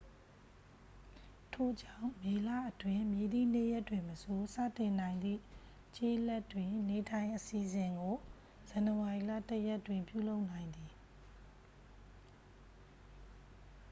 [1.53, 5.39] ထို့ကြောင့် မေလအတွင်း မည်သည့်နေ့ရက်တွင်မဆို စတင်နိုင်သည့်
[5.95, 8.15] ကျေးလက်တွင် နေထိုင် အစီစဉ်ကို
[8.69, 10.91] ဇန်နဝါရီလ 1 ရက်တွင် ပြုလုပ်နိုင်သည်